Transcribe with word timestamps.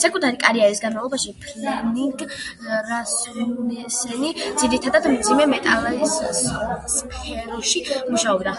საკუთარი 0.00 0.36
კარიერის 0.42 0.80
განმავლობაში 0.82 1.32
ფლემინგ 1.44 2.22
რასმუსენი 2.90 4.30
ძირითადად 4.62 5.08
მძიმე 5.16 5.48
მეტალის 5.56 6.16
სფეროში 6.96 7.84
მუშაობდა. 8.14 8.56